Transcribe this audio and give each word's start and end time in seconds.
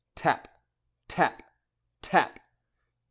Tap! 0.15 0.47
Tap! 1.07 1.43
Tap! 2.01 2.39